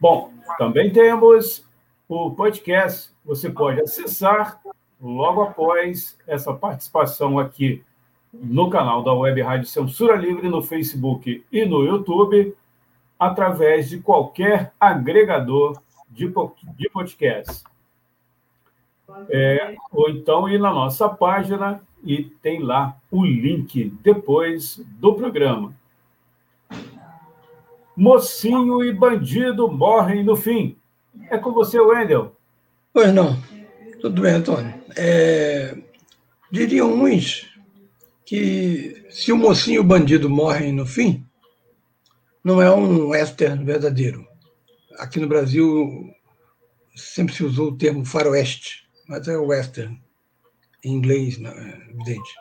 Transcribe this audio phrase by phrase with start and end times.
[0.00, 1.64] Bom, também temos
[2.08, 3.10] o podcast.
[3.24, 4.60] Você pode acessar
[5.00, 7.84] logo após essa participação aqui
[8.32, 12.54] no canal da Web Rádio Censura Livre, no Facebook e no YouTube,
[13.18, 16.32] através de qualquer agregador de,
[16.76, 17.64] de podcast.
[19.28, 25.74] É, ou então ir na nossa página e tem lá o link depois do programa.
[27.94, 30.76] Mocinho e bandido morrem no fim.
[31.30, 32.34] É com você, Wendel.
[32.92, 33.36] Pois não.
[34.00, 34.74] Tudo bem, Antônio.
[34.96, 35.76] É...
[36.50, 37.51] Diriam uns
[38.24, 41.26] que se o mocinho e o bandido morrem no fim,
[42.42, 44.26] não é um western verdadeiro.
[44.98, 46.10] Aqui no Brasil
[46.94, 50.00] sempre se usou o termo faroeste, mas é western,
[50.84, 52.34] em inglês, não, é evidente.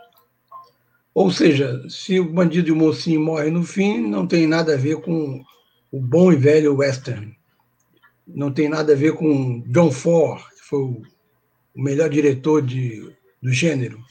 [1.13, 4.77] Ou seja, se o bandido e o mocinho morrem no fim, não tem nada a
[4.77, 5.43] ver com
[5.91, 7.35] o bom e velho western.
[8.25, 11.03] Não tem nada a ver com John Ford, que foi o
[11.75, 14.01] melhor diretor de, do gênero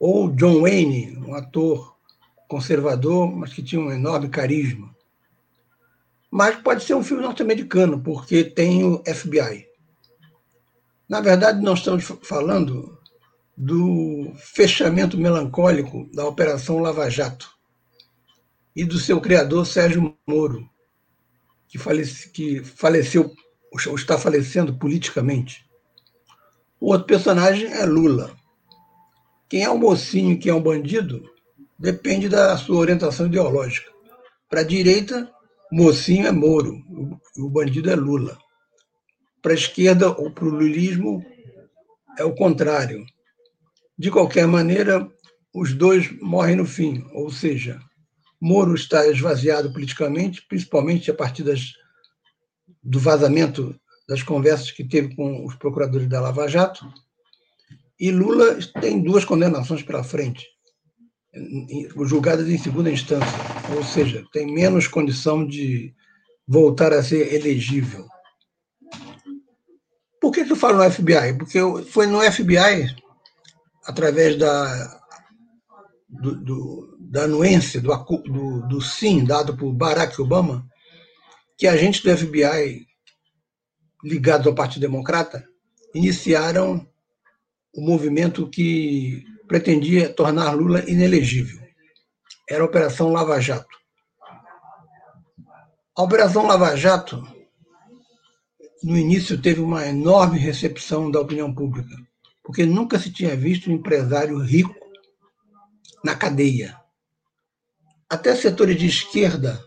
[0.00, 1.94] ou John Wayne, um ator
[2.48, 4.96] conservador, mas que tinha um enorme carisma.
[6.30, 9.66] Mas pode ser um filme norte-americano, porque tem o FBI.
[11.06, 12.98] Na verdade, nós estamos falando
[13.54, 17.50] do fechamento melancólico da Operação Lava Jato
[18.74, 20.66] e do seu criador, Sérgio Moro,
[21.68, 23.34] que, falece, que faleceu,
[23.86, 25.68] ou está falecendo politicamente.
[26.80, 28.39] O outro personagem é Lula.
[29.50, 31.28] Quem é o mocinho e quem é o bandido
[31.76, 33.90] depende da sua orientação ideológica.
[34.48, 35.28] Para a direita,
[35.72, 36.80] mocinho é Moro,
[37.36, 38.38] o bandido é Lula.
[39.42, 41.24] Para a esquerda, ou para o lulismo,
[42.16, 43.04] é o contrário.
[43.98, 45.10] De qualquer maneira,
[45.52, 47.80] os dois morrem no fim, ou seja,
[48.40, 51.72] Moro está esvaziado politicamente, principalmente a partir das,
[52.80, 53.74] do vazamento
[54.08, 56.86] das conversas que teve com os procuradores da Lava Jato,
[58.00, 60.46] e Lula tem duas condenações pela frente,
[62.06, 63.38] julgadas em segunda instância,
[63.76, 65.94] ou seja, tem menos condição de
[66.48, 68.06] voltar a ser elegível.
[70.18, 71.36] Por que, que eu falo no FBI?
[71.36, 71.58] Porque
[71.90, 72.96] foi no FBI,
[73.84, 75.00] através da,
[76.08, 77.94] do, do, da anuência, do,
[78.24, 80.66] do, do sim dado por Barack Obama,
[81.58, 82.86] que agentes do FBI
[84.02, 85.44] ligados ao Partido Democrata
[85.94, 86.89] iniciaram
[87.74, 91.60] o movimento que pretendia tornar Lula inelegível.
[92.48, 93.78] Era a Operação Lava Jato.
[95.96, 97.22] A Operação Lava Jato,
[98.82, 101.94] no início, teve uma enorme recepção da opinião pública,
[102.42, 104.74] porque nunca se tinha visto um empresário rico
[106.04, 106.76] na cadeia.
[108.08, 109.62] Até setores de esquerda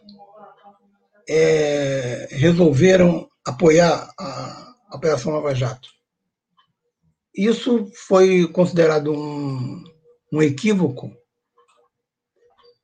[1.29, 5.89] é, resolveram apoiar a Operação Lava Jato.
[7.35, 9.83] Isso foi considerado um,
[10.31, 11.11] um equívoco,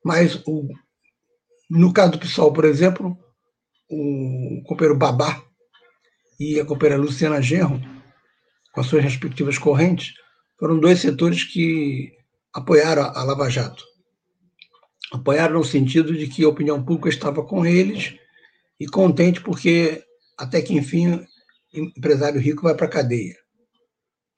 [0.04, 0.68] mas o,
[1.70, 3.16] no caso do PSOL, por exemplo,
[3.90, 5.44] o companheiro Babá
[6.40, 7.80] e a companheira Luciana Genro,
[8.74, 10.14] com as suas respectivas correntes,
[10.60, 12.12] foram dois setores que
[12.54, 13.84] apoiaram a Lava Jato.
[15.12, 18.16] Apoiaram no sentido de que a opinião pública estava com eles
[18.80, 20.04] e contente porque,
[20.38, 21.26] até que enfim,
[21.74, 23.36] empresário rico vai para a cadeia.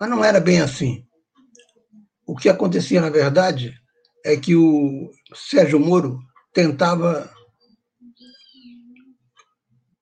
[0.02, 1.06] Mas não era bem assim.
[2.26, 3.80] O que acontecia, na verdade,
[4.26, 6.20] é que o Sérgio Moro
[6.52, 7.32] tentava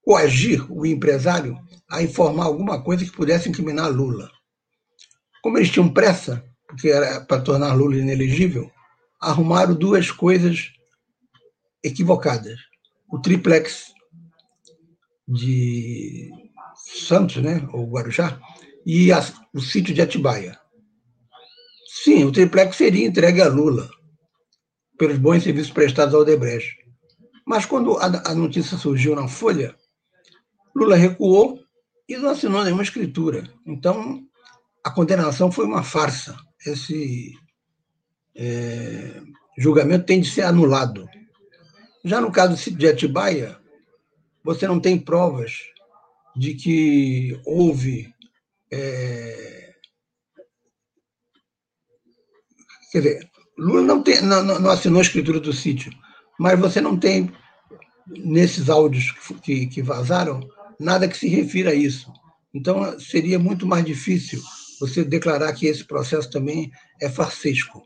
[0.01, 1.59] coagir o empresário
[1.91, 4.31] a informar alguma coisa que pudesse incriminar Lula.
[5.43, 8.71] Como eles tinham pressa, porque era para tornar Lula inelegível,
[9.19, 10.71] arrumaram duas coisas
[11.83, 12.57] equivocadas.
[13.11, 13.93] O triplex
[15.27, 16.29] de
[17.05, 18.39] Santos, né, ou Guarujá,
[18.85, 19.19] e a,
[19.53, 20.59] o sítio de Atibaia.
[22.03, 23.89] Sim, o triplex seria entregue a Lula,
[24.97, 26.77] pelos bons serviços prestados ao Odebrecht.
[27.45, 29.75] Mas quando a, a notícia surgiu na Folha,
[30.75, 31.59] Lula recuou
[32.07, 33.51] e não assinou nenhuma escritura.
[33.65, 34.23] Então,
[34.83, 36.37] a condenação foi uma farsa.
[36.65, 37.33] Esse
[38.35, 39.21] é,
[39.57, 41.07] julgamento tem de ser anulado.
[42.03, 43.57] Já no caso de Atibaia,
[44.43, 45.59] você não tem provas
[46.35, 48.13] de que houve.
[48.71, 49.74] É,
[52.92, 55.92] quer dizer, Lula não, tem, não, não, assinou a escritura do sítio,
[56.39, 57.31] mas você não tem,
[58.07, 59.12] nesses áudios
[59.44, 60.48] que, que vazaram,
[60.80, 62.12] nada que se refira a isso.
[62.54, 64.42] Então, seria muito mais difícil
[64.80, 66.71] você declarar que esse processo também
[67.01, 67.83] é farsesco.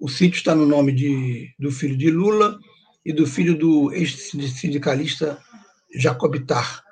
[0.00, 2.58] O sítio está no nome de, do filho de Lula
[3.04, 5.38] e do filho do ex-sindicalista
[5.94, 6.82] Jacobitar.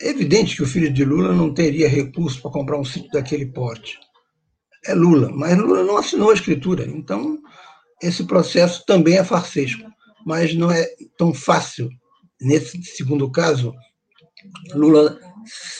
[0.00, 3.46] É evidente que o filho de Lula não teria recurso para comprar um sítio daquele
[3.46, 3.98] porte.
[4.86, 6.86] É Lula, mas Lula não assinou a escritura.
[6.86, 7.38] Então,
[8.02, 9.86] esse processo também é farsesco,
[10.24, 10.88] mas não é
[11.18, 11.90] tão fácil,
[12.40, 13.74] nesse segundo caso,
[14.74, 15.20] Lula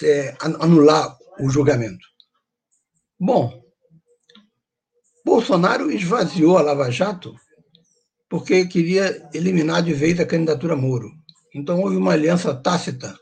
[0.02, 2.06] é, anular o julgamento.
[3.18, 3.62] Bom,
[5.24, 7.34] Bolsonaro esvaziou a Lava Jato
[8.28, 11.10] porque queria eliminar de vez a candidatura Moro.
[11.54, 13.18] Então houve uma aliança tácita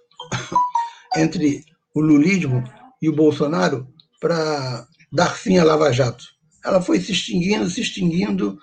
[1.20, 2.62] entre o lulismo
[3.00, 3.86] e o Bolsonaro
[4.20, 6.24] para dar fim à Lava Jato.
[6.64, 8.58] Ela foi se extinguindo, se extinguindo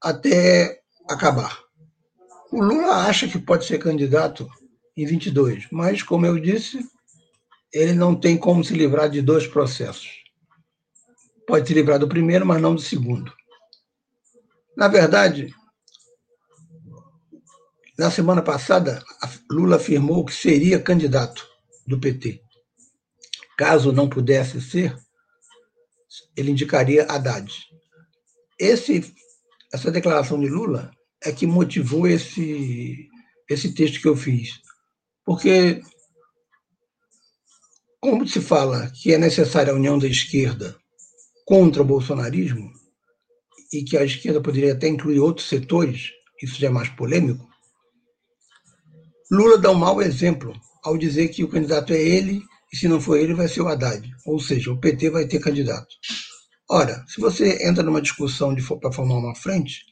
[0.00, 1.60] até acabar.
[2.50, 4.48] O Lula acha que pode ser candidato
[4.96, 6.78] em 22, mas, como eu disse,
[7.72, 10.24] ele não tem como se livrar de dois processos.
[11.46, 13.32] Pode se livrar do primeiro, mas não do segundo.
[14.76, 15.54] Na verdade,
[17.98, 19.02] na semana passada,
[19.50, 21.46] Lula afirmou que seria candidato
[21.86, 22.42] do PT.
[23.56, 24.96] Caso não pudesse ser,
[26.36, 27.50] ele indicaria Haddad.
[28.58, 29.14] Esse,
[29.72, 30.90] essa declaração de Lula
[31.22, 33.08] é que motivou esse,
[33.48, 34.60] esse texto que eu fiz.
[35.24, 35.82] Porque
[38.00, 40.76] como se fala que é necessária a união da esquerda
[41.44, 42.70] contra o bolsonarismo,
[43.72, 46.10] e que a esquerda poderia até incluir outros setores,
[46.42, 47.48] isso já é mais polêmico,
[49.30, 50.52] Lula dá um mau exemplo
[50.84, 52.42] ao dizer que o candidato é ele
[52.72, 55.40] e se não for ele vai ser o Haddad, ou seja, o PT vai ter
[55.40, 55.94] candidato.
[56.68, 59.84] Ora, se você entra numa discussão para formar uma frente,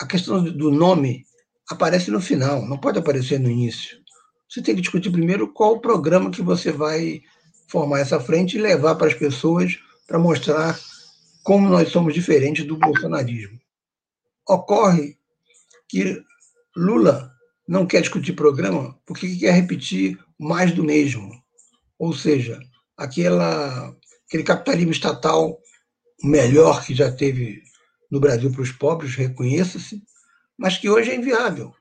[0.00, 1.24] a questão do nome
[1.70, 3.98] aparece no final, não pode aparecer no início
[4.48, 7.20] você tem que discutir primeiro qual o programa que você vai
[7.68, 10.78] formar essa frente e levar para as pessoas para mostrar
[11.44, 13.60] como nós somos diferentes do bolsonarismo.
[14.48, 15.18] Ocorre
[15.86, 16.22] que
[16.74, 17.30] Lula
[17.68, 21.30] não quer discutir programa porque quer repetir mais do mesmo.
[21.98, 22.58] Ou seja,
[22.96, 23.94] aquela,
[24.26, 25.60] aquele capitalismo estatal
[26.24, 27.62] melhor que já teve
[28.10, 30.02] no Brasil para os pobres, reconheça-se,
[30.56, 31.74] mas que hoje é inviável,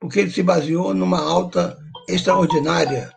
[0.00, 3.12] porque ele se baseou numa alta extraordinária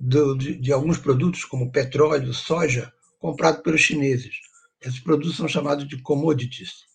[0.00, 4.36] do, de, de, alguns produtos, como petróleo, soja, comprado pelos chineses.
[4.80, 6.86] Esses produtos são chamados de commodities.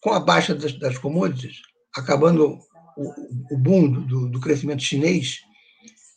[0.00, 1.62] Com a baixa das, das commodities,
[1.94, 2.58] acabando
[2.96, 5.40] o, boom do, do crescimento chinês,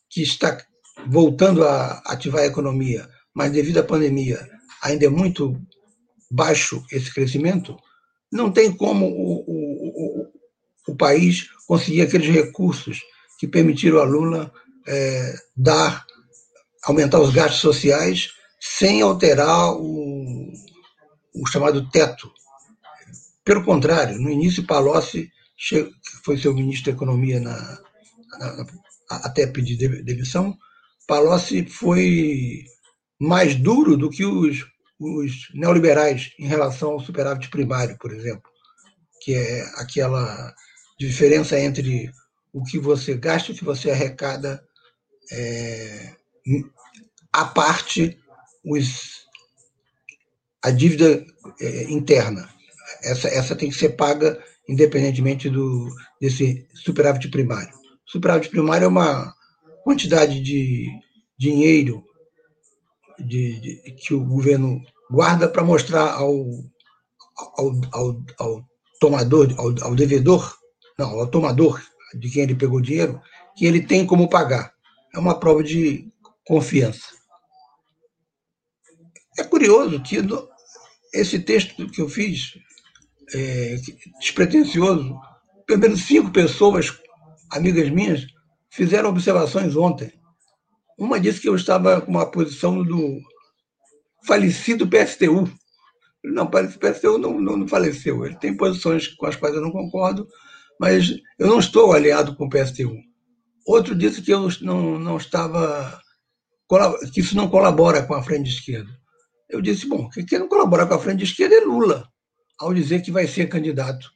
[0.10, 0.58] que está
[1.08, 4.48] voltando a ativar a economia, mas devido à pandemia
[4.82, 5.60] ainda é muito
[6.32, 7.78] baixo esse crescimento,
[8.32, 10.32] não tem como o, o, o,
[10.88, 13.02] o país conseguir aqueles recursos
[13.40, 14.52] que permitiram a Lula
[14.88, 16.06] é, dar,
[16.84, 20.52] aumentar os gastos sociais sem alterar o,
[21.34, 22.32] o chamado teto.
[23.44, 25.32] Pelo contrário, no início, Palocci,
[25.68, 25.92] que
[26.24, 27.80] foi seu ministro da Economia na,
[28.39, 28.66] na,
[29.10, 30.58] até pedir demissão,
[31.08, 32.66] Palocci foi
[33.20, 34.66] mais duro do que os,
[35.00, 38.50] os neoliberais em relação ao superávit primário, por exemplo,
[39.22, 40.54] que é aquela
[40.98, 42.12] diferença entre
[42.54, 44.63] o que você gasta, o que você arrecada,
[45.32, 46.16] é,
[47.34, 48.18] a parte
[48.63, 49.25] os,
[50.63, 51.25] a dívida
[51.60, 52.50] é, interna.
[53.04, 55.90] Essa, essa tem que ser paga independentemente do,
[56.22, 57.74] desse superávit primário.
[58.06, 59.34] Superávit primário é uma
[59.84, 60.88] quantidade de
[61.38, 62.04] dinheiro
[63.18, 66.46] de, de, que o governo guarda para mostrar ao,
[67.58, 68.66] ao, ao, ao
[69.00, 70.56] tomador, ao, devedor,
[70.98, 71.82] não, ao tomador
[72.14, 73.20] de quem ele pegou dinheiro,
[73.56, 74.72] que ele tem como pagar.
[75.16, 76.08] É uma prova de
[76.46, 77.08] confiança.
[79.38, 80.18] É curioso que
[81.12, 82.54] esse texto que eu fiz,
[83.34, 83.76] é,
[84.20, 85.20] despretensioso,
[85.66, 86.98] pelo menos cinco pessoas,
[87.52, 88.26] amigas minhas,
[88.70, 90.12] fizeram observações ontem.
[90.98, 93.20] Uma disse que eu estava com uma posição do
[94.26, 95.50] falecido PSTU.
[96.24, 98.26] Não, o PSTU não, não, não faleceu.
[98.26, 100.28] Ele tem posições com as quais eu não concordo,
[100.80, 102.96] mas eu não estou aliado com o PSTU.
[103.66, 106.02] Outro disse que eu não, não estava.
[107.14, 108.90] que isso não colabora com a frente de esquerda.
[109.50, 112.08] Eu disse, bom, quem não colabora com a frente de esquerda é Lula,
[112.60, 114.12] ao dizer que vai ser candidato,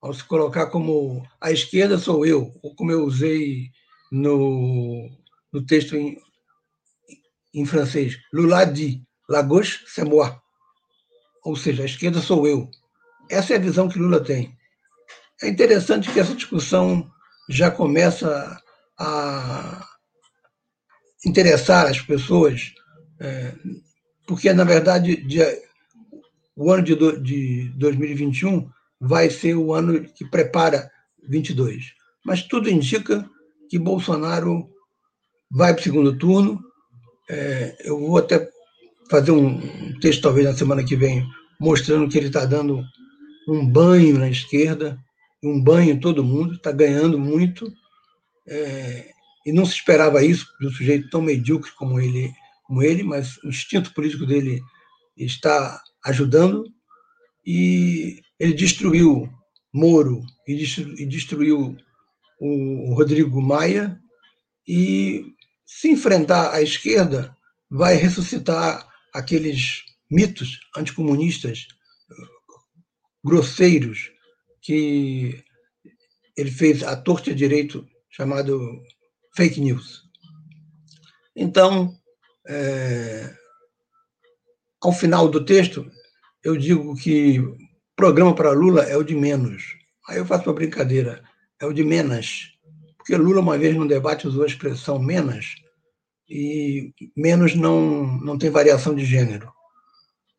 [0.00, 3.70] ao se colocar como a esquerda sou eu, ou como eu usei
[4.12, 5.10] no,
[5.52, 6.18] no texto em,
[7.54, 10.38] em francês, Lula dit, la gauche c'est moi.
[11.44, 12.70] Ou seja, a esquerda sou eu.
[13.30, 14.56] Essa é a visão que Lula tem.
[15.42, 17.10] É interessante que essa discussão
[17.48, 18.60] já começa
[18.98, 19.86] a
[21.24, 22.72] interessar as pessoas,
[23.20, 23.52] é,
[24.26, 25.16] porque, na verdade,
[26.56, 30.90] o ano de, de 2021 vai ser o ano que prepara
[31.28, 31.92] 22.
[32.24, 33.28] Mas tudo indica
[33.68, 34.68] que Bolsonaro
[35.50, 36.60] vai para o segundo turno.
[37.28, 38.48] É, eu vou até
[39.10, 39.60] fazer um
[40.00, 41.26] texto, talvez, na semana que vem,
[41.60, 42.82] mostrando que ele está dando
[43.48, 44.98] um banho na esquerda,
[45.42, 47.70] um banho em todo mundo, está ganhando muito.
[48.48, 49.10] É,
[49.44, 52.32] e não se esperava isso de um sujeito tão medíocre como ele,
[52.64, 54.60] como ele, mas o instinto político dele
[55.16, 56.64] está ajudando.
[57.44, 59.28] E ele destruiu
[59.72, 61.76] Moro e destruiu
[62.38, 64.00] o Rodrigo Maia,
[64.66, 67.36] e se enfrentar à esquerda,
[67.70, 71.66] vai ressuscitar aqueles mitos anticomunistas
[73.24, 74.10] grosseiros
[74.60, 75.42] que
[76.36, 78.82] ele fez à torta direito, chamado
[79.34, 80.04] fake news.
[81.34, 81.94] Então,
[82.46, 83.34] é,
[84.86, 85.90] ao final do texto,
[86.44, 87.42] eu digo que
[87.96, 89.74] programa para Lula é o de menos.
[90.08, 91.24] Aí eu faço uma brincadeira
[91.60, 92.52] é o de menos.
[92.96, 95.56] Porque Lula, uma vez no debate, usou a expressão menos,
[96.28, 99.50] e menos não, não tem variação de gênero.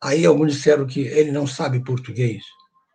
[0.02, 2.42] Aí alguns disseram que ele não sabe português.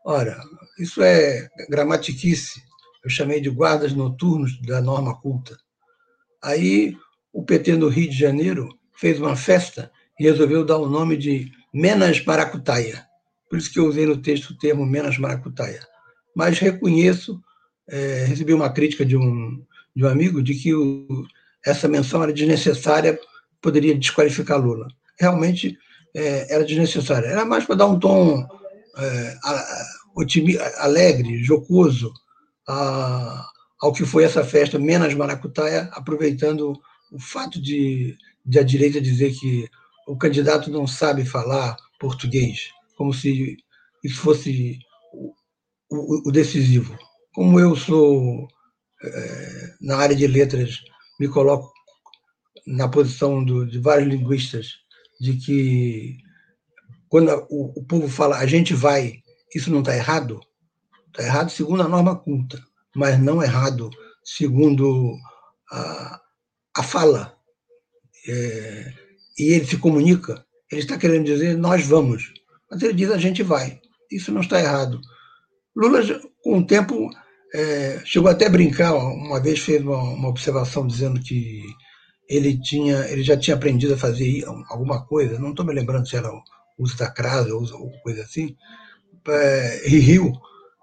[0.04, 0.42] Ora,
[0.80, 2.64] isso é gramatiquice.
[3.04, 5.56] Eu chamei de guardas noturnos da norma culta.
[6.42, 6.98] Aí
[7.32, 9.92] o PT no Rio de Janeiro fez uma festa
[10.24, 13.06] resolveu dar o nome de Menas Maracutaia.
[13.50, 15.82] Por isso que eu usei no texto o termo Menas Maracutaia.
[16.36, 17.42] Mas reconheço
[17.90, 19.64] é, recebi uma crítica de um,
[19.96, 21.26] de um amigo de que o,
[21.66, 23.20] essa menção era desnecessária,
[23.62, 24.88] poderia desqualificar Lula.
[25.20, 25.78] Realmente
[26.14, 27.28] é, era desnecessária.
[27.28, 28.48] Era mais para dar um tom
[28.98, 29.38] é,
[30.78, 32.14] alegre, jocoso
[32.68, 33.46] a,
[33.82, 36.74] ao que foi essa festa, menos maracutaia, aproveitando
[37.12, 39.70] o fato de, de a direita dizer que
[40.08, 43.58] o candidato não sabe falar português, como se
[44.04, 44.80] isso fosse
[45.14, 45.34] o,
[45.90, 46.98] o, o decisivo
[47.34, 48.48] como eu sou
[49.04, 50.82] é, na área de letras,
[51.20, 51.74] me coloco
[52.66, 54.68] na posição do, de vários linguistas
[55.20, 56.18] de que
[57.10, 59.22] quando o, o povo fala a gente vai,
[59.54, 60.40] isso não está errado?
[61.08, 62.64] Está errado segundo a norma culta,
[62.96, 63.90] mas não errado
[64.24, 65.16] segundo
[65.72, 66.22] a,
[66.78, 67.36] a fala.
[68.28, 68.94] É,
[69.38, 72.34] e ele se comunica, ele está querendo dizer nós vamos,
[72.70, 73.80] mas ele diz a gente vai.
[74.12, 75.00] Isso não está errado.
[75.76, 76.02] Lula,
[76.44, 77.10] com o tempo,
[77.54, 81.62] é, chegou até a brincar, uma vez fez uma, uma, observação dizendo que
[82.30, 86.16] ele tinha, ele já tinha aprendido a fazer alguma coisa, não estou me lembrando se
[86.16, 86.42] era o
[86.78, 88.56] uso da crasa ou coisa assim,
[89.28, 90.32] é, e riu.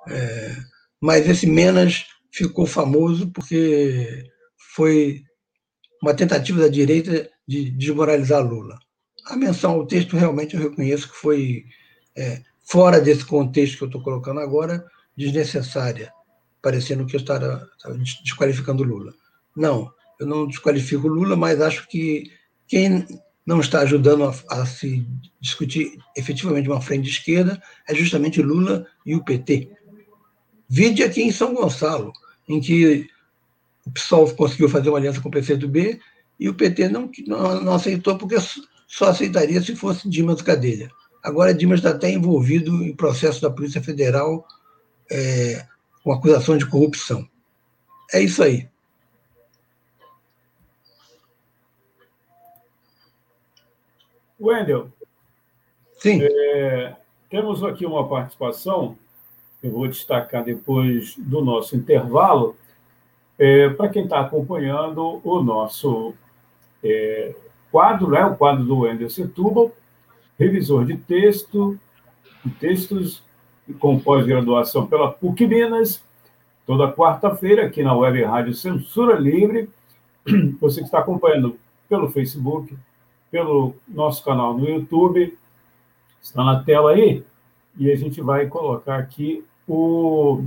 [0.08, 0.56] É,
[1.00, 4.24] mas esse Menas ficou famoso porque
[4.74, 5.22] foi
[6.00, 8.78] uma tentativa da direita de desmoralizar Lula.
[9.26, 11.64] A menção ao texto realmente eu reconheço que foi
[12.16, 14.84] é, fora desse contexto que eu estou colocando agora,
[15.16, 16.12] desnecessária
[16.62, 17.68] parecendo que eu estava,
[18.22, 19.14] desqualificando Lula.
[19.56, 22.30] Não, eu não desqualifico Lula, mas acho que
[22.66, 23.06] quem
[23.44, 25.06] não está ajudando a, a, se
[25.40, 29.70] discutir efetivamente uma frente de esquerda é justamente Lula e o PT.
[30.68, 32.12] Vide aqui em São Gonçalo,
[32.48, 33.08] em que
[33.86, 36.00] o PSOL conseguiu fazer uma aliança com o PCdoB
[36.38, 38.36] e o PT não, não, não aceitou, porque
[38.86, 40.90] só aceitaria se fosse Dimas Cadeira.
[41.22, 44.46] Agora, Dimas está até envolvido em processo da Polícia Federal
[45.10, 45.66] é,
[46.02, 47.28] com acusação de corrupção.
[48.12, 48.68] É isso aí.
[54.40, 54.90] Wendel.
[55.98, 56.20] Sim.
[56.22, 56.96] É,
[57.28, 58.96] temos aqui uma participação,
[59.62, 62.56] eu vou destacar depois do nosso intervalo.
[63.42, 66.12] É, Para quem está acompanhando o nosso
[66.84, 67.34] é,
[67.72, 69.72] quadro, né, o quadro do Wender Setúbal,
[70.38, 71.78] revisor de texto,
[72.44, 73.22] de textos
[73.78, 76.04] com pós-graduação pela PUC Minas,
[76.66, 79.70] toda quarta-feira aqui na Web Rádio Censura Livre.
[80.60, 82.76] Você que está acompanhando pelo Facebook,
[83.30, 85.34] pelo nosso canal no YouTube,
[86.20, 87.24] está na tela aí,
[87.78, 90.44] e a gente vai colocar aqui o,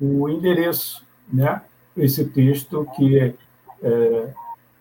[0.00, 1.62] o endereço, né?
[1.96, 3.34] Esse texto que
[3.82, 4.32] é,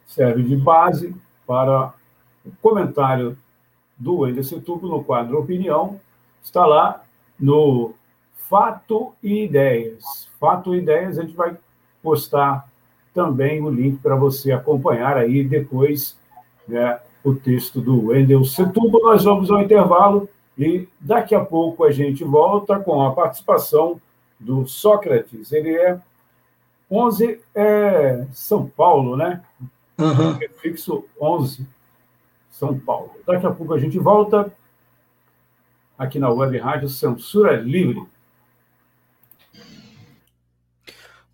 [0.05, 1.93] serve de base para
[2.45, 3.37] o comentário
[3.97, 5.99] do Wender Tubo no quadro Opinião,
[6.41, 7.03] está lá
[7.39, 7.93] no
[8.49, 10.29] Fato e Ideias.
[10.39, 11.57] Fato e Ideias, a gente vai
[12.01, 12.69] postar
[13.13, 16.17] também o link para você acompanhar aí depois
[16.67, 19.01] né, o texto do Wendel Setúbal.
[19.01, 23.99] Nós vamos ao intervalo e daqui a pouco a gente volta com a participação
[24.39, 25.51] do Sócrates.
[25.51, 25.99] Ele é
[26.89, 29.43] 11 é São Paulo, né?
[29.97, 30.39] Uhum.
[30.61, 31.67] Fixo 11
[32.49, 33.11] São Paulo.
[33.27, 34.51] Daqui a pouco a gente volta
[35.97, 38.01] aqui na Web Rádio Censura Livre.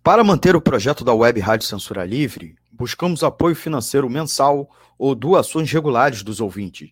[0.02, 5.70] Para manter o projeto da Web Rádio Censura Livre, buscamos apoio financeiro mensal ou doações
[5.70, 6.90] regulares dos ouvintes,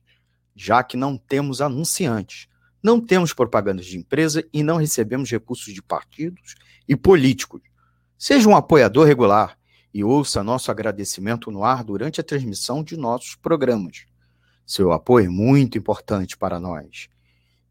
[0.54, 2.48] já que não temos anunciantes,
[2.85, 6.55] não temos propagandas de empresa e não recebemos recursos de partidos
[6.87, 7.62] e políticos.
[8.18, 9.59] Seja um apoiador regular
[9.92, 14.05] e ouça nosso agradecimento no ar durante a transmissão de nossos programas.
[14.66, 17.09] Seu apoio é muito importante para nós.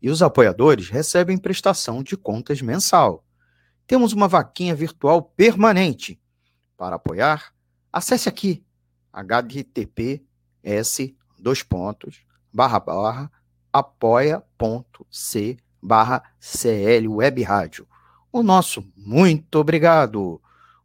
[0.01, 3.23] E os apoiadores recebem prestação de contas mensal
[3.85, 6.19] temos uma vaquinha virtual permanente.
[6.77, 7.53] Para apoiar,
[7.91, 8.63] acesse aqui
[9.13, 10.23] https
[11.37, 13.31] dois pontos barra barra
[13.73, 17.87] apoia.c barra CL Web Rádio.
[18.31, 20.39] O nosso muito obrigado.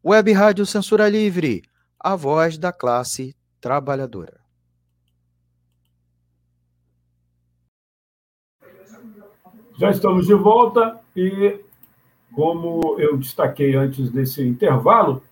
[0.05, 1.63] Web Rádio Censura Livre,
[2.01, 4.41] a voz da classe trabalhadora.
[9.79, 11.61] Já estamos de volta e
[12.33, 15.23] como eu destaquei antes desse intervalo,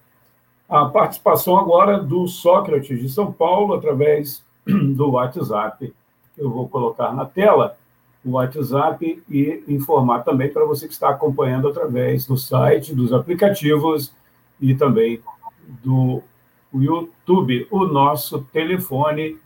[0.69, 5.95] a participação agora do Sócrates de São Paulo através do WhatsApp.
[6.37, 7.79] Eu vou colocar na tela
[8.25, 14.13] o WhatsApp e informar também para você que está acompanhando através do site, dos aplicativos
[14.61, 15.21] e também
[15.83, 16.23] do
[16.75, 17.67] YouTube.
[17.71, 19.39] O nosso telefone,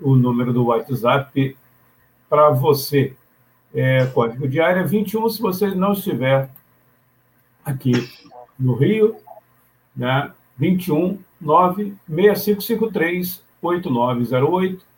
[0.00, 1.56] o número do WhatsApp
[2.28, 3.14] para você
[3.72, 6.50] é, código de área 21, se você não estiver
[7.64, 7.92] aqui
[8.58, 9.16] no Rio,
[9.96, 10.32] né?
[10.56, 14.89] 21 96553 8908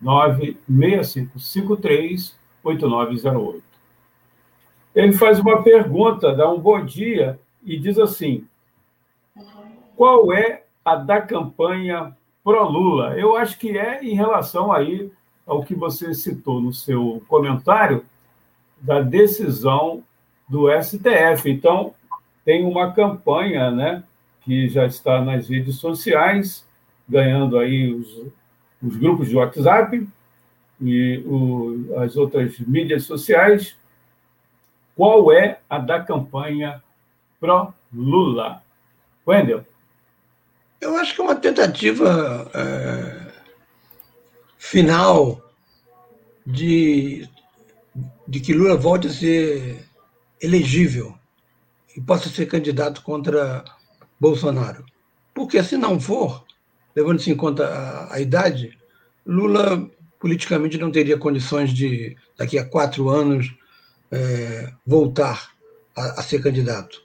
[0.00, 3.62] 96553 8908.
[4.94, 8.46] Ele faz uma pergunta, dá um bom dia e diz assim:
[9.94, 13.18] qual é a da campanha pró-Lula?
[13.18, 15.12] Eu acho que é em relação aí
[15.46, 18.04] ao que você citou no seu comentário,
[18.80, 20.02] da decisão
[20.48, 21.50] do STF.
[21.50, 21.94] Então,
[22.44, 24.02] tem uma campanha, né,
[24.42, 26.66] que já está nas redes sociais,
[27.08, 28.26] ganhando aí os,
[28.82, 30.06] os grupos de WhatsApp
[30.80, 33.76] e o, as outras mídias sociais.
[34.94, 36.82] Qual é a da campanha
[37.40, 38.62] pró-Lula?
[39.26, 39.64] Wendel?
[40.80, 43.32] Eu acho que é uma tentativa é,
[44.58, 45.42] final
[46.46, 47.28] de
[48.26, 49.84] de que Lula volte a ser
[50.40, 51.14] elegível
[51.96, 53.64] e possa ser candidato contra
[54.18, 54.84] Bolsonaro.
[55.32, 56.44] Porque se não for,
[56.96, 58.78] levando-se em conta a, a, idade,
[59.26, 63.54] Lula politicamente não teria condições de, daqui a quatro anos,
[64.10, 65.50] é, voltar
[65.94, 67.02] a, a, ser candidato.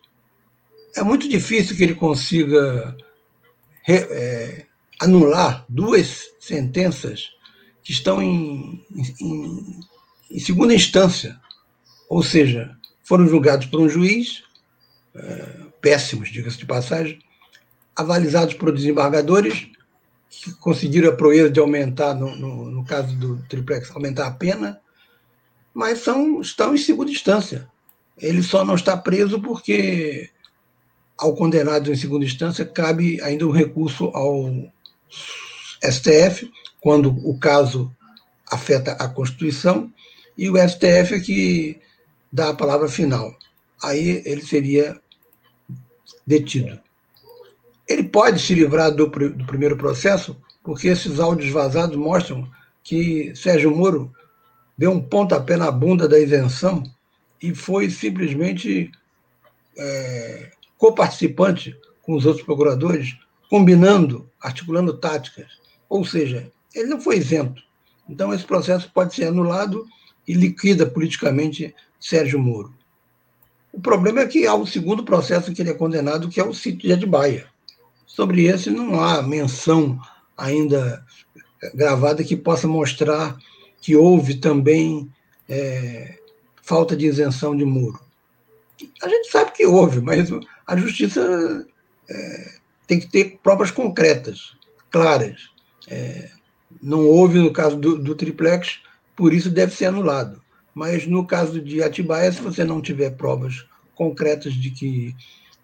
[0.96, 2.96] É muito difícil que ele consiga
[3.84, 4.66] re, é,
[5.00, 7.30] anular duas sentenças
[7.84, 8.86] que estão em,
[9.20, 9.80] em,
[10.30, 11.38] em segunda instância,
[12.08, 14.44] ou seja, foram julgados por um juiz,
[15.16, 17.20] é, péssimos, diga-se de passagem,
[17.96, 19.68] avalizados por desembargadores,
[20.32, 24.80] que conseguiram a proeza de aumentar, no, no, no caso do triplex, aumentar a pena,
[25.74, 27.70] mas são, estão em segunda instância.
[28.18, 30.30] Ele só não está preso porque,
[31.18, 34.50] ao condenado em segunda instância, cabe ainda um recurso ao
[35.84, 37.94] STF, quando o caso
[38.50, 39.92] afeta a Constituição,
[40.38, 41.82] e o STF é que
[42.32, 43.36] dá a palavra final.
[43.84, 45.00] Aí ele seria
[46.26, 46.80] detido.
[47.92, 52.50] Ele pode se livrar do, do primeiro processo, porque esses áudios vazados mostram
[52.82, 54.12] que Sérgio Moro
[54.78, 56.84] deu um pontapé na bunda da isenção
[57.42, 58.90] e foi simplesmente
[59.78, 63.18] é, coparticipante com os outros procuradores,
[63.50, 65.48] combinando, articulando táticas.
[65.90, 67.62] Ou seja, ele não foi isento.
[68.08, 69.86] Então, esse processo pode ser anulado
[70.26, 72.74] e liquida politicamente Sérgio Moro.
[73.74, 76.54] O problema é que há um segundo processo que ele é condenado, que é o
[76.54, 77.51] sítio de Atibaia.
[78.14, 79.98] Sobre esse não há menção
[80.38, 81.02] ainda
[81.74, 83.38] gravada que possa mostrar
[83.82, 85.10] que houve também
[85.48, 86.20] é,
[86.62, 88.02] falta de isenção de muro.
[89.02, 90.30] A gente sabe que houve, mas
[90.68, 91.66] a justiça
[92.10, 94.58] é, tem que ter provas concretas,
[94.90, 95.50] claras.
[95.88, 96.32] É,
[96.84, 98.82] não houve no caso do, do, triplex,
[99.16, 100.42] por isso deve ser anulado.
[100.76, 105.16] Mas no caso de Atibaia, se você não tiver provas concretas de que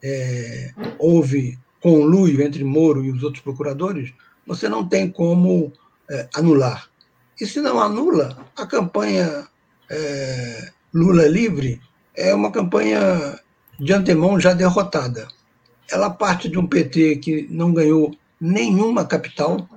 [0.02, 4.14] é, houve conluio entre Moro e os outros procuradores,
[4.46, 5.72] você não tem como
[6.10, 6.90] é, anular.
[7.40, 9.48] E se não anula, a campanha
[9.90, 11.82] é, Lula livre
[12.16, 13.40] é uma campanha
[13.80, 15.28] de antemão já derrotada.
[15.90, 19.68] Ela parte de um PT que não ganhou nenhuma capital,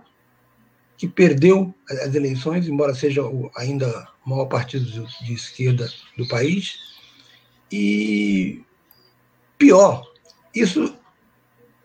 [0.97, 3.23] que perdeu as eleições, embora seja
[3.57, 4.85] ainda o maior partido
[5.23, 6.79] de esquerda do país.
[7.71, 8.63] E
[9.59, 10.05] pior,
[10.55, 10.95] isso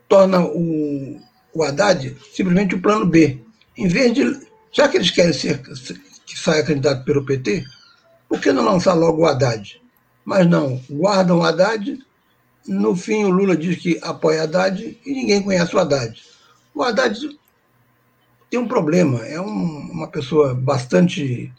[0.07, 1.19] torna o,
[1.53, 3.41] o Haddad simplesmente o plano B.
[3.77, 4.45] Em vez de.
[4.71, 7.63] Já que eles querem ser, que saia candidato pelo PT,
[8.27, 9.81] por que não lançar logo o Haddad?
[10.23, 11.99] Mas não, guardam o Haddad.
[12.67, 16.21] No fim, o Lula diz que apoia Haddad e ninguém conhece o Haddad.
[16.73, 17.15] O Haddad
[18.49, 21.51] tem um problema, é um, uma pessoa bastante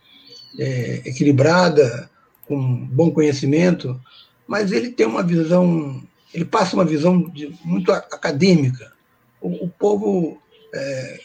[0.59, 2.11] é, equilibrada,
[2.47, 4.01] com bom conhecimento,
[4.47, 6.03] mas ele tem uma visão,
[6.33, 8.93] ele passa uma visão de, muito acadêmica.
[9.41, 10.41] O, o povo,
[10.75, 11.21] é,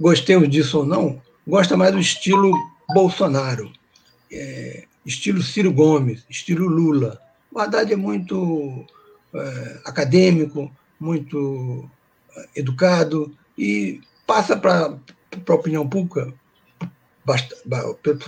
[0.00, 2.52] gostemos disso ou não, gosta mais do estilo
[2.92, 3.72] Bolsonaro
[4.30, 7.20] é, estilo Ciro Gomes, estilo Lula.
[7.50, 8.86] O Haddad é muito
[9.34, 11.88] é, acadêmico, muito
[12.36, 14.96] é, educado e passa para
[15.48, 16.32] a opinião pública,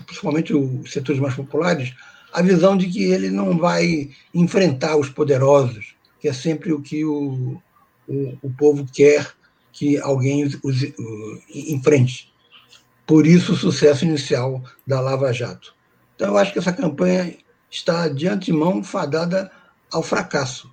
[0.07, 1.95] principalmente os setores mais populares,
[2.33, 7.05] a visão de que ele não vai enfrentar os poderosos, que é sempre o que
[7.05, 7.61] o,
[8.09, 9.31] o, o povo quer
[9.73, 10.83] que alguém os, os,
[11.51, 12.33] enfrente.
[13.07, 15.75] Por isso o sucesso inicial da Lava Jato.
[16.15, 17.37] Então, eu acho que essa campanha
[17.71, 19.51] está de antemão fadada
[19.91, 20.71] ao fracasso.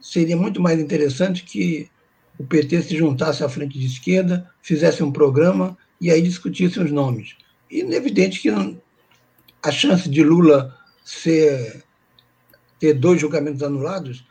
[0.00, 1.90] Seria muito mais interessante que
[2.38, 6.90] o PT se juntasse à frente de esquerda, fizesse um programa e aí discutisse os
[6.90, 7.36] nomes.
[7.70, 8.48] E é evidente que
[9.62, 10.77] a chance de Lula
[11.08, 11.82] ser,
[12.78, 14.26] ter dois julgamentos anulados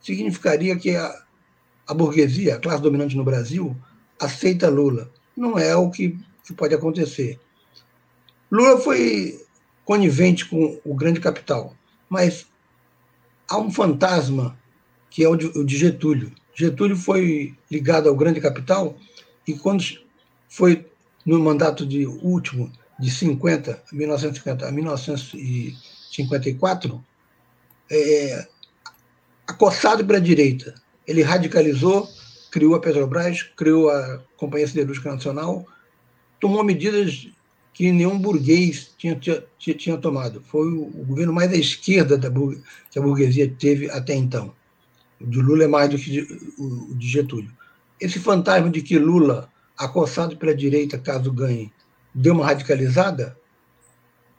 [0.00, 1.24] significaria que a,
[1.88, 3.76] a burguesia, a classe dominante no Brasil,
[4.18, 5.10] aceita Lula.
[5.36, 7.40] Não é o que, que pode acontecer.
[8.48, 9.44] Lula foi
[9.84, 11.74] conivente com o grande capital.
[12.08, 12.46] Mas
[13.48, 14.56] há um fantasma
[15.10, 16.32] que é o de, o de Getúlio.
[16.54, 18.96] Getúlio foi ligado ao grande capital
[19.48, 19.82] e quando
[20.48, 20.86] foi
[21.26, 24.70] no mandato de último de 50, 1950 a
[26.10, 27.04] 1954,
[27.90, 28.46] é,
[29.46, 30.74] acossado pela direita.
[31.06, 32.08] Ele radicalizou,
[32.50, 35.66] criou a Petrobras, criou a Companhia Siderúrgica Nacional,
[36.38, 37.28] tomou medidas
[37.72, 40.42] que nenhum burguês tinha, tinha, tinha tomado.
[40.42, 42.30] Foi o, o, governo mais à esquerda da,
[42.90, 44.52] que a burguesia teve até então.
[45.20, 46.20] O de Lula é mais do que de,
[46.58, 47.50] o de Getúlio.
[48.00, 51.72] Esse fantasma de que Lula, acossado pela direita, caso ganhe,
[52.14, 53.36] deu uma radicalizada,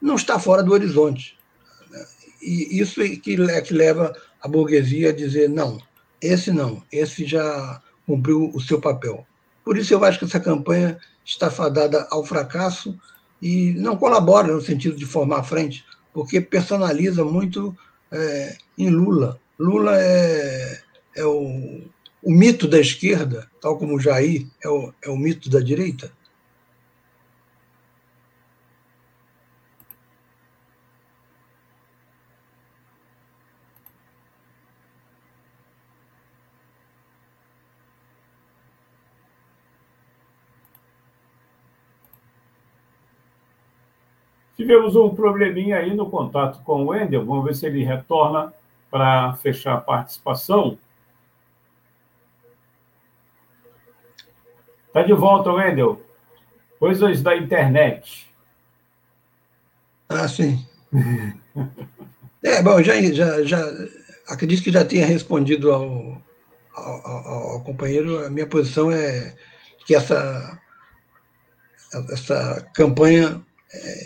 [0.00, 1.38] não está fora do horizonte.
[2.42, 5.78] E isso é que, que leva a burguesia a dizer: não,
[6.20, 9.24] esse não, esse já cumpriu o seu papel.
[9.64, 12.98] Por isso eu acho que essa campanha está fadada ao fracasso
[13.40, 17.76] e não colabora no sentido de formar a frente, porque personaliza muito
[18.10, 19.40] é, em Lula.
[19.58, 20.80] Lula é,
[21.16, 21.80] é o,
[22.22, 26.12] o, mito da esquerda, tal como Jair é o, é o mito da direita.
[44.62, 47.26] Tivemos um probleminha aí no contato com o Wendel.
[47.26, 48.54] Vamos ver se ele retorna
[48.88, 50.78] para fechar a participação.
[54.86, 56.00] Está de volta, Wendel.
[56.78, 58.32] Coisas da internet.
[60.08, 60.64] Ah, sim.
[62.44, 63.58] é, bom, já, já, já
[64.28, 66.22] acredito que já tenha respondido ao,
[66.72, 68.24] ao, ao, companheiro.
[68.24, 69.34] A minha posição é
[69.84, 70.56] que essa,
[72.12, 73.44] essa campanha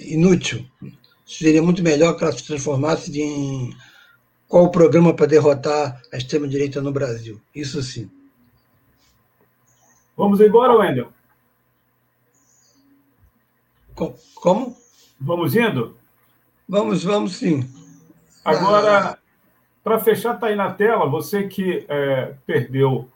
[0.01, 0.65] inútil.
[1.27, 3.75] Seria muito melhor que ela se transformasse em
[4.49, 7.41] qual o programa para derrotar a extrema-direita no Brasil.
[7.55, 8.11] Isso sim.
[10.17, 11.13] Vamos embora, Wendel?
[14.35, 14.77] Como?
[15.21, 15.97] Vamos indo?
[16.69, 17.69] Vamos, vamos sim.
[18.45, 19.19] Agora,
[19.83, 23.09] para fechar, está aí na tela, você que é, perdeu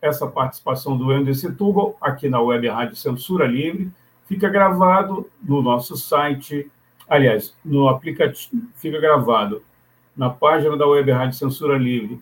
[0.00, 3.90] essa participação do Wendel Setúbal aqui na Web Rádio Censura Livre,
[4.26, 6.70] fica gravado no nosso site,
[7.08, 9.62] aliás, no aplicativo, fica gravado
[10.16, 12.20] na página da Web Rádio Censura Livre,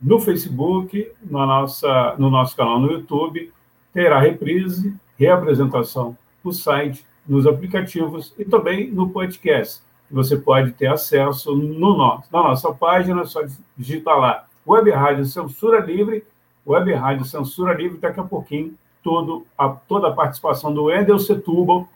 [0.00, 3.52] no Facebook, na nossa, no nosso canal no YouTube,
[3.92, 9.82] terá reprise, reapresentação no site, nos aplicativos e também no podcast.
[10.10, 13.42] Você pode ter acesso no nosso, na nossa página, só
[13.76, 16.24] digitar lá Web Rádio Censura Livre,
[16.66, 21.88] Web Rádio Censura Livre, daqui a pouquinho todo a, toda a participação do Endel Setúbal,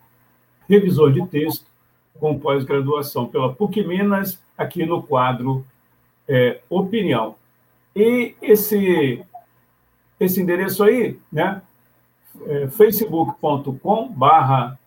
[0.69, 1.67] revisor de texto,
[2.19, 5.65] com pós-graduação pela PUC Minas, aqui no quadro
[6.29, 7.35] é, Opinião.
[7.95, 9.25] E esse,
[10.19, 11.63] esse endereço aí, né,
[12.47, 14.79] é facebook.com barra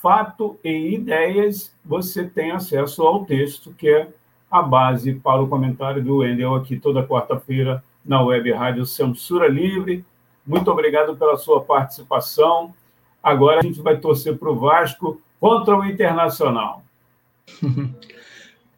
[0.00, 4.08] fato e ideias, você tem acesso ao texto, que é
[4.50, 10.04] a base para o comentário do Wendel aqui toda quarta-feira na Web Rádio Censura Livre.
[10.48, 12.74] Muito obrigado pela sua participação.
[13.22, 16.82] Agora a gente vai torcer para o Vasco contra o Internacional.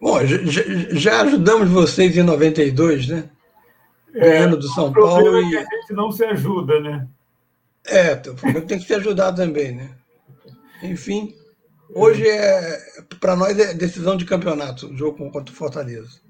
[0.00, 3.30] Bom, já, já, ajudamos vocês em 92, né?
[4.14, 5.36] É, Ganhando do São Paulo.
[5.36, 5.56] É e...
[5.58, 7.06] a gente não se ajuda, né?
[7.86, 9.90] É, tem que se ajudar também, né?
[10.82, 11.36] Enfim,
[11.94, 12.78] hoje é
[13.20, 16.20] para nós é decisão de campeonato, o jogo contra o Fortaleza.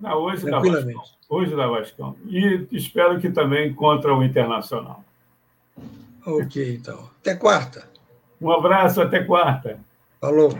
[0.00, 1.02] Não, hoje dá Vascão.
[1.28, 2.16] Hoje dá Vascão.
[2.26, 5.04] E espero que também contra o Internacional.
[6.26, 7.10] Ok, então.
[7.20, 7.88] Até quarta.
[8.40, 9.78] Um abraço, até quarta.
[10.20, 10.52] Falou.